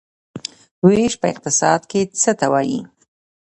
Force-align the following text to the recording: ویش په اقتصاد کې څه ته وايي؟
ویش 0.85 1.13
په 1.21 1.25
اقتصاد 1.33 1.81
کې 1.91 2.01
څه 2.21 2.31
ته 2.39 2.45
وايي؟ 2.51 2.79